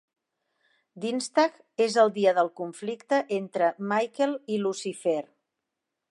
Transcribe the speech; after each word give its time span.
"Dienstag" 1.01 1.59
és 1.85 1.97
el 2.03 2.09
dia 2.15 2.33
del 2.37 2.49
conflicte 2.61 3.19
entre 3.37 3.67
Michael 3.91 4.33
i 4.55 4.57
Lucifer. 4.63 5.19